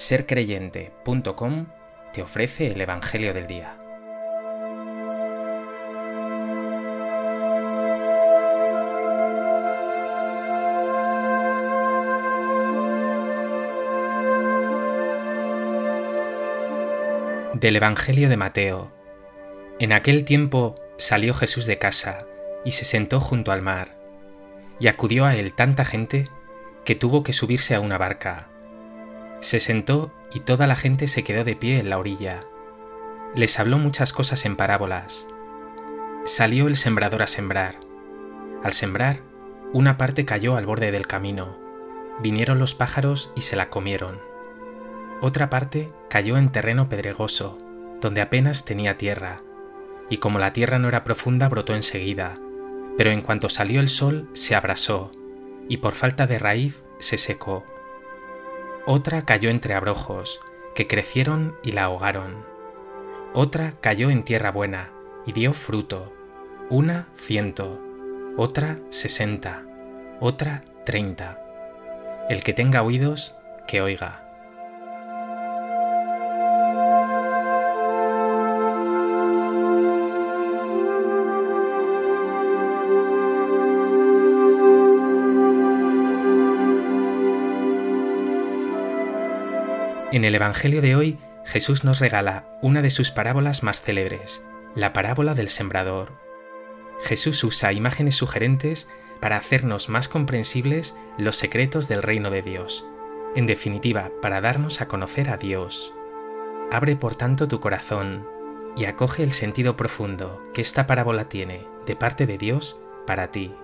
sercreyente.com 0.00 1.66
te 2.14 2.22
ofrece 2.22 2.68
el 2.68 2.80
Evangelio 2.80 3.34
del 3.34 3.46
Día. 3.46 3.76
Del 17.52 17.76
Evangelio 17.76 18.30
de 18.30 18.36
Mateo. 18.38 18.90
En 19.78 19.92
aquel 19.92 20.24
tiempo 20.24 20.76
salió 20.96 21.34
Jesús 21.34 21.66
de 21.66 21.76
casa 21.76 22.24
y 22.64 22.70
se 22.70 22.86
sentó 22.86 23.20
junto 23.20 23.52
al 23.52 23.60
mar, 23.60 23.98
y 24.78 24.88
acudió 24.88 25.26
a 25.26 25.36
él 25.36 25.52
tanta 25.52 25.84
gente 25.84 26.26
que 26.86 26.94
tuvo 26.94 27.22
que 27.22 27.34
subirse 27.34 27.74
a 27.74 27.80
una 27.80 27.98
barca 27.98 28.49
se 29.40 29.60
sentó 29.60 30.12
y 30.32 30.40
toda 30.40 30.66
la 30.66 30.76
gente 30.76 31.08
se 31.08 31.24
quedó 31.24 31.44
de 31.44 31.56
pie 31.56 31.78
en 31.78 31.90
la 31.90 31.98
orilla. 31.98 32.44
Les 33.34 33.58
habló 33.58 33.78
muchas 33.78 34.12
cosas 34.12 34.44
en 34.44 34.56
parábolas. 34.56 35.26
Salió 36.24 36.68
el 36.68 36.76
sembrador 36.76 37.22
a 37.22 37.26
sembrar. 37.26 37.76
Al 38.62 38.72
sembrar, 38.72 39.20
una 39.72 39.96
parte 39.96 40.24
cayó 40.24 40.56
al 40.56 40.66
borde 40.66 40.90
del 40.90 41.06
camino. 41.06 41.56
Vinieron 42.20 42.58
los 42.58 42.74
pájaros 42.74 43.32
y 43.34 43.42
se 43.42 43.56
la 43.56 43.70
comieron. 43.70 44.20
Otra 45.22 45.48
parte 45.48 45.92
cayó 46.08 46.36
en 46.36 46.50
terreno 46.50 46.88
pedregoso, 46.88 47.58
donde 48.00 48.20
apenas 48.20 48.64
tenía 48.64 48.96
tierra, 48.96 49.42
y 50.08 50.16
como 50.16 50.38
la 50.38 50.52
tierra 50.52 50.78
no 50.78 50.88
era 50.88 51.04
profunda 51.04 51.48
brotó 51.48 51.74
enseguida, 51.74 52.38
pero 52.96 53.10
en 53.10 53.22
cuanto 53.22 53.48
salió 53.48 53.80
el 53.80 53.88
sol 53.88 54.28
se 54.32 54.54
abrasó, 54.54 55.12
y 55.68 55.76
por 55.78 55.94
falta 55.94 56.26
de 56.26 56.38
raíz 56.38 56.82
se 56.98 57.16
secó. 57.16 57.64
Otra 58.86 59.22
cayó 59.22 59.50
entre 59.50 59.74
abrojos, 59.74 60.40
que 60.74 60.86
crecieron 60.86 61.56
y 61.62 61.72
la 61.72 61.84
ahogaron. 61.84 62.44
Otra 63.34 63.74
cayó 63.80 64.10
en 64.10 64.24
tierra 64.24 64.50
buena, 64.50 64.90
y 65.26 65.32
dio 65.32 65.52
fruto, 65.52 66.12
una 66.70 67.08
ciento, 67.16 67.80
otra 68.36 68.78
sesenta, 68.90 69.62
otra 70.20 70.64
treinta. 70.86 71.38
El 72.28 72.42
que 72.42 72.52
tenga 72.52 72.82
oídos, 72.82 73.34
que 73.66 73.82
oiga. 73.82 74.29
En 90.12 90.24
el 90.24 90.34
Evangelio 90.34 90.82
de 90.82 90.96
hoy, 90.96 91.18
Jesús 91.44 91.84
nos 91.84 92.00
regala 92.00 92.44
una 92.62 92.82
de 92.82 92.90
sus 92.90 93.12
parábolas 93.12 93.62
más 93.62 93.80
célebres, 93.80 94.42
la 94.74 94.92
parábola 94.92 95.34
del 95.34 95.48
sembrador. 95.48 96.14
Jesús 97.04 97.44
usa 97.44 97.72
imágenes 97.72 98.16
sugerentes 98.16 98.88
para 99.20 99.36
hacernos 99.36 99.88
más 99.88 100.08
comprensibles 100.08 100.96
los 101.16 101.36
secretos 101.36 101.86
del 101.86 102.02
reino 102.02 102.30
de 102.30 102.42
Dios, 102.42 102.84
en 103.36 103.46
definitiva, 103.46 104.10
para 104.20 104.40
darnos 104.40 104.80
a 104.80 104.88
conocer 104.88 105.30
a 105.30 105.36
Dios. 105.36 105.94
Abre 106.72 106.96
por 106.96 107.14
tanto 107.14 107.46
tu 107.46 107.60
corazón 107.60 108.26
y 108.76 108.86
acoge 108.86 109.22
el 109.22 109.30
sentido 109.30 109.76
profundo 109.76 110.42
que 110.52 110.60
esta 110.60 110.88
parábola 110.88 111.28
tiene 111.28 111.68
de 111.86 111.94
parte 111.94 112.26
de 112.26 112.36
Dios 112.36 112.76
para 113.06 113.30
ti. 113.30 113.54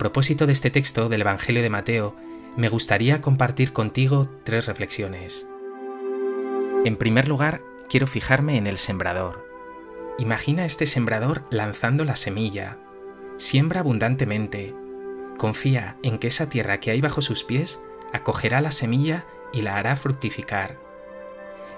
Propósito 0.00 0.46
de 0.46 0.54
este 0.54 0.70
texto 0.70 1.10
del 1.10 1.20
Evangelio 1.20 1.60
de 1.60 1.68
Mateo, 1.68 2.16
me 2.56 2.70
gustaría 2.70 3.20
compartir 3.20 3.74
contigo 3.74 4.30
tres 4.44 4.64
reflexiones. 4.64 5.46
En 6.86 6.96
primer 6.96 7.28
lugar, 7.28 7.60
quiero 7.90 8.06
fijarme 8.06 8.56
en 8.56 8.66
el 8.66 8.78
sembrador. 8.78 9.46
Imagina 10.18 10.64
este 10.64 10.86
sembrador 10.86 11.44
lanzando 11.50 12.06
la 12.06 12.16
semilla. 12.16 12.78
Siembra 13.36 13.80
abundantemente. 13.80 14.74
Confía 15.36 15.98
en 16.02 16.16
que 16.16 16.28
esa 16.28 16.48
tierra 16.48 16.80
que 16.80 16.92
hay 16.92 17.02
bajo 17.02 17.20
sus 17.20 17.44
pies 17.44 17.78
acogerá 18.14 18.62
la 18.62 18.70
semilla 18.70 19.26
y 19.52 19.60
la 19.60 19.76
hará 19.76 19.96
fructificar. 19.96 20.78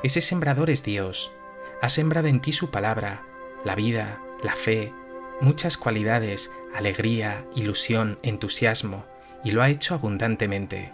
Ese 0.04 0.20
sembrador 0.20 0.70
es 0.70 0.84
Dios. 0.84 1.32
Ha 1.80 1.88
sembrado 1.88 2.28
en 2.28 2.38
ti 2.38 2.52
su 2.52 2.70
palabra, 2.70 3.24
la 3.64 3.74
vida, 3.74 4.22
la 4.44 4.54
fe, 4.54 4.92
muchas 5.40 5.76
cualidades, 5.76 6.52
alegría, 6.74 7.44
ilusión, 7.54 8.18
entusiasmo, 8.22 9.04
y 9.44 9.50
lo 9.50 9.62
ha 9.62 9.68
hecho 9.68 9.94
abundantemente. 9.94 10.92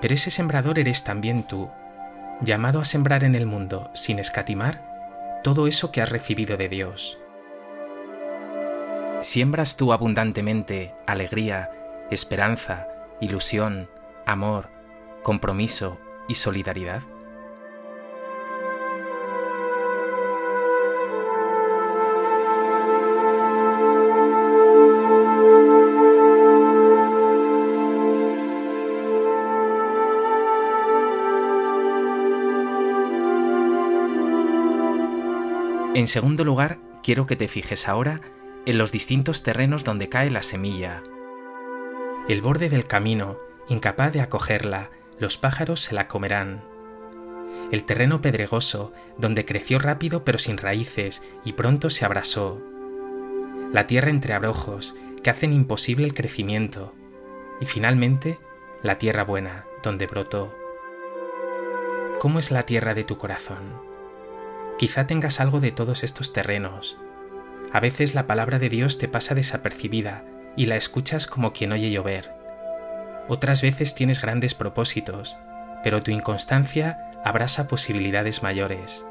Pero 0.00 0.14
ese 0.14 0.30
sembrador 0.30 0.78
eres 0.78 1.04
también 1.04 1.46
tú, 1.46 1.70
llamado 2.40 2.80
a 2.80 2.84
sembrar 2.84 3.24
en 3.24 3.34
el 3.34 3.46
mundo, 3.46 3.90
sin 3.94 4.18
escatimar, 4.18 5.40
todo 5.42 5.66
eso 5.66 5.92
que 5.92 6.02
has 6.02 6.10
recibido 6.10 6.56
de 6.56 6.68
Dios. 6.68 7.18
¿Siembras 9.22 9.76
tú 9.76 9.92
abundantemente 9.92 10.94
alegría, 11.06 11.70
esperanza, 12.10 12.86
ilusión, 13.20 13.88
amor, 14.26 14.68
compromiso 15.22 15.98
y 16.28 16.34
solidaridad? 16.34 17.02
En 35.96 36.08
segundo 36.08 36.44
lugar, 36.44 36.76
quiero 37.02 37.24
que 37.24 37.36
te 37.36 37.48
fijes 37.48 37.88
ahora 37.88 38.20
en 38.66 38.76
los 38.76 38.92
distintos 38.92 39.42
terrenos 39.42 39.82
donde 39.82 40.10
cae 40.10 40.30
la 40.30 40.42
semilla. 40.42 41.02
El 42.28 42.42
borde 42.42 42.68
del 42.68 42.86
camino, 42.86 43.38
incapaz 43.70 44.12
de 44.12 44.20
acogerla, 44.20 44.90
los 45.18 45.38
pájaros 45.38 45.80
se 45.80 45.94
la 45.94 46.06
comerán. 46.06 46.62
El 47.72 47.84
terreno 47.84 48.20
pedregoso, 48.20 48.92
donde 49.16 49.46
creció 49.46 49.78
rápido 49.78 50.22
pero 50.22 50.38
sin 50.38 50.58
raíces 50.58 51.22
y 51.46 51.54
pronto 51.54 51.88
se 51.88 52.04
abrasó. 52.04 52.60
La 53.72 53.86
tierra 53.86 54.10
entre 54.10 54.34
abrojos, 54.34 54.94
que 55.22 55.30
hacen 55.30 55.54
imposible 55.54 56.04
el 56.04 56.12
crecimiento. 56.12 56.92
Y 57.58 57.64
finalmente, 57.64 58.38
la 58.82 58.98
tierra 58.98 59.24
buena, 59.24 59.64
donde 59.82 60.06
brotó. 60.06 60.54
¿Cómo 62.18 62.38
es 62.38 62.50
la 62.50 62.64
tierra 62.64 62.92
de 62.92 63.04
tu 63.04 63.16
corazón? 63.16 63.95
Quizá 64.78 65.06
tengas 65.06 65.40
algo 65.40 65.60
de 65.60 65.72
todos 65.72 66.04
estos 66.04 66.32
terrenos. 66.32 66.96
A 67.72 67.80
veces 67.80 68.14
la 68.14 68.26
palabra 68.26 68.58
de 68.58 68.68
Dios 68.68 68.98
te 68.98 69.08
pasa 69.08 69.34
desapercibida 69.34 70.24
y 70.56 70.66
la 70.66 70.76
escuchas 70.76 71.26
como 71.26 71.52
quien 71.52 71.72
oye 71.72 71.90
llover. 71.90 72.32
Otras 73.28 73.62
veces 73.62 73.94
tienes 73.94 74.20
grandes 74.20 74.54
propósitos, 74.54 75.36
pero 75.82 76.02
tu 76.02 76.10
inconstancia 76.10 77.10
abrasa 77.24 77.68
posibilidades 77.68 78.42
mayores. 78.42 79.04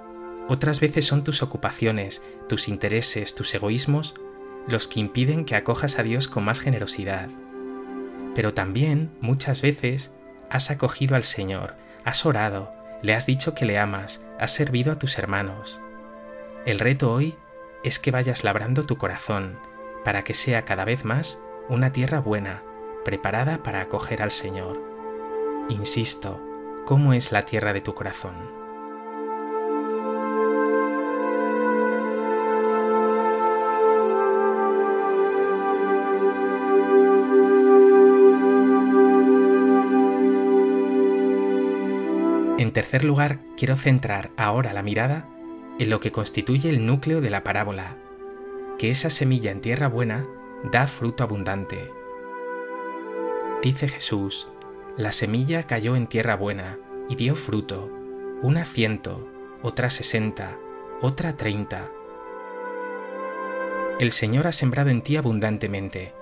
Otras 0.48 0.80
veces 0.80 1.06
son 1.06 1.24
tus 1.24 1.42
ocupaciones, 1.42 2.22
tus 2.48 2.68
intereses, 2.68 3.36
tus 3.36 3.54
egoísmos 3.54 4.16
los 4.68 4.88
que 4.88 5.00
impiden 5.00 5.46
que 5.46 5.56
acojas 5.56 6.00
a 6.00 6.04
Dios 6.04 6.28
con 6.28 6.44
más 6.44 6.60
generosidad. 6.60 7.30
Pero 8.34 8.54
también, 8.54 9.12
muchas 9.22 9.62
veces, 9.62 10.12
has 10.50 10.72
acogido 10.72 11.16
al 11.16 11.24
Señor, 11.24 11.76
has 12.04 12.26
orado, 12.26 12.74
le 13.02 13.14
has 13.14 13.26
dicho 13.26 13.54
que 13.54 13.66
le 13.66 13.78
amas, 13.78 14.22
has 14.40 14.52
servido 14.52 14.92
a 14.92 15.00
tus 15.00 15.18
hermanos. 15.18 15.82
El 16.66 16.80
reto 16.80 17.12
hoy 17.12 17.36
es 17.84 18.00
que 18.00 18.12
vayas 18.12 18.44
labrando 18.44 18.86
tu 18.86 18.98
corazón 18.98 19.60
para 20.04 20.24
que 20.24 20.34
sea 20.34 20.66
cada 20.66 20.86
vez 20.86 21.06
más 21.06 21.40
una 21.70 21.92
tierra 21.92 22.20
buena, 22.20 22.64
preparada 23.04 23.64
para 23.64 23.82
acoger 23.82 24.22
al 24.22 24.32
Señor. 24.32 24.82
Insisto, 25.70 26.42
¿cómo 26.86 27.14
es 27.14 27.32
la 27.32 27.44
tierra 27.44 27.74
de 27.74 27.82
tu 27.82 27.94
corazón? 27.94 28.65
Tercer 42.76 43.06
lugar, 43.06 43.40
quiero 43.56 43.78
centrar 43.78 44.32
ahora 44.36 44.74
la 44.74 44.84
mirada 44.84 45.30
en 45.80 45.90
lo 45.90 46.02
que 46.02 46.12
constituye 46.12 46.68
el 46.68 46.86
núcleo 46.86 47.22
de 47.22 47.30
la 47.30 47.42
parábola, 47.42 47.96
que 48.78 48.92
esa 48.92 49.10
semilla 49.10 49.52
en 49.52 49.62
tierra 49.62 49.88
buena 49.88 50.28
da 50.74 50.86
fruto 50.88 51.24
abundante. 51.24 51.90
Dice 53.64 53.88
Jesús, 53.88 54.50
la 54.98 55.14
semilla 55.14 55.64
cayó 55.64 55.96
en 55.96 56.08
tierra 56.08 56.36
buena 56.36 56.78
y 57.08 57.16
dio 57.16 57.36
fruto, 57.36 57.90
una 58.42 58.66
ciento, 58.66 59.26
otra 59.62 59.90
sesenta, 59.90 60.58
otra 61.00 61.38
treinta. 61.38 61.90
El 64.02 64.12
Señor 64.12 64.48
ha 64.48 64.52
sembrado 64.52 64.90
en 64.90 65.02
ti 65.02 65.16
abundantemente, 65.16 66.14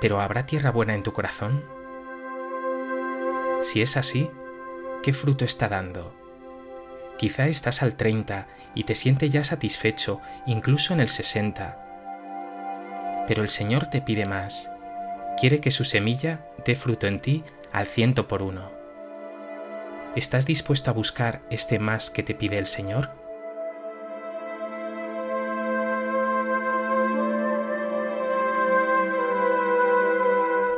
pero 0.00 0.20
¿habrá 0.20 0.46
tierra 0.46 0.70
buena 0.70 0.94
en 0.94 1.02
tu 1.02 1.12
corazón? 1.12 1.64
Si 3.64 3.82
es 3.82 3.96
así, 3.96 4.30
¿qué 5.02 5.12
fruto 5.12 5.44
está 5.44 5.68
dando? 5.68 6.14
Quizá 7.18 7.48
estás 7.48 7.82
al 7.82 7.94
30 7.94 8.46
y 8.74 8.84
te 8.84 8.94
sientes 8.94 9.30
ya 9.30 9.44
satisfecho, 9.44 10.20
incluso 10.46 10.94
en 10.94 11.00
el 11.00 11.08
60. 11.08 13.24
Pero 13.26 13.42
el 13.42 13.48
Señor 13.48 13.86
te 13.86 14.00
pide 14.00 14.26
más. 14.26 14.70
Quiere 15.38 15.60
que 15.60 15.70
su 15.70 15.84
semilla 15.84 16.46
dé 16.66 16.76
fruto 16.76 17.06
en 17.06 17.20
ti 17.20 17.44
al 17.72 17.86
ciento 17.86 18.28
por 18.28 18.42
uno. 18.42 18.70
¿Estás 20.16 20.44
dispuesto 20.44 20.90
a 20.90 20.94
buscar 20.94 21.40
este 21.50 21.78
más 21.78 22.10
que 22.10 22.22
te 22.22 22.34
pide 22.34 22.58
el 22.58 22.66
Señor? 22.66 23.10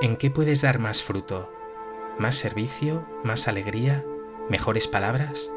¿En 0.03 0.17
qué 0.17 0.31
puedes 0.31 0.63
dar 0.63 0.79
más 0.79 1.03
fruto? 1.03 1.51
¿Más 2.19 2.35
servicio? 2.35 3.07
¿Más 3.25 3.49
alegría? 3.49 4.05
¿Mejores 4.49 4.89
palabras? 4.89 5.50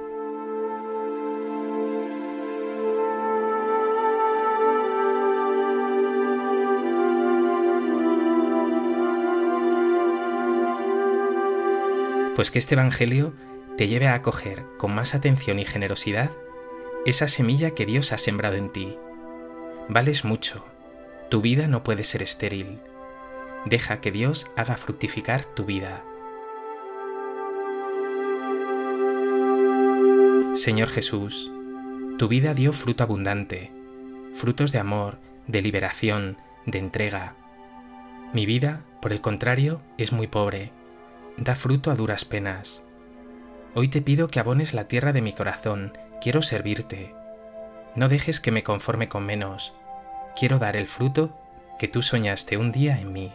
Pues 12.35 12.51
que 12.51 12.59
este 12.59 12.75
Evangelio 12.75 13.33
te 13.77 13.87
lleve 13.87 14.07
a 14.07 14.13
acoger 14.13 14.63
con 14.77 14.93
más 14.93 15.15
atención 15.15 15.57
y 15.59 15.65
generosidad 15.65 16.31
esa 17.05 17.27
semilla 17.27 17.71
que 17.71 17.85
Dios 17.85 18.11
ha 18.11 18.17
sembrado 18.17 18.55
en 18.55 18.71
ti. 18.71 18.97
Vales 19.89 20.25
mucho, 20.25 20.65
tu 21.29 21.41
vida 21.41 21.67
no 21.67 21.83
puede 21.83 22.03
ser 22.03 22.23
estéril. 22.23 22.79
Deja 23.65 24.01
que 24.01 24.11
Dios 24.11 24.47
haga 24.55 24.77
fructificar 24.77 25.45
tu 25.45 25.65
vida. 25.65 26.03
Señor 30.55 30.89
Jesús, 30.89 31.51
tu 32.17 32.29
vida 32.29 32.53
dio 32.53 32.71
fruto 32.71 33.03
abundante, 33.03 33.73
frutos 34.33 34.71
de 34.71 34.79
amor, 34.79 35.19
de 35.47 35.61
liberación, 35.61 36.37
de 36.65 36.79
entrega. 36.79 37.35
Mi 38.31 38.45
vida, 38.45 38.81
por 39.01 39.11
el 39.11 39.19
contrario, 39.19 39.81
es 39.97 40.13
muy 40.13 40.27
pobre, 40.27 40.71
da 41.35 41.55
fruto 41.55 41.91
a 41.91 41.95
duras 41.95 42.23
penas. 42.23 42.83
Hoy 43.73 43.89
te 43.89 44.01
pido 44.01 44.29
que 44.29 44.39
abones 44.39 44.73
la 44.73 44.87
tierra 44.87 45.11
de 45.11 45.21
mi 45.21 45.33
corazón, 45.33 45.97
quiero 46.21 46.41
servirte. 46.41 47.13
No 47.95 48.07
dejes 48.07 48.39
que 48.39 48.51
me 48.51 48.63
conforme 48.63 49.09
con 49.09 49.25
menos, 49.25 49.73
quiero 50.37 50.57
dar 50.57 50.77
el 50.77 50.87
fruto 50.87 51.37
que 51.77 51.89
tú 51.89 52.01
soñaste 52.01 52.55
un 52.55 52.71
día 52.71 52.97
en 52.97 53.11
mí. 53.11 53.33